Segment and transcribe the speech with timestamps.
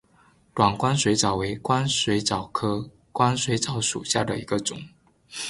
[0.55, 4.75] 短光水蚤为光水蚤科光水蚤属下的一个种。